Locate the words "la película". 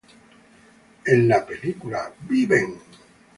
1.27-2.11